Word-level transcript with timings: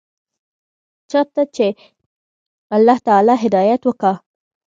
چا 1.11 1.21
ته 1.33 1.41
چې 1.55 1.67
الله 2.75 2.97
تعالى 3.07 3.35
هدايت 3.43 3.81
وکا. 3.85 4.13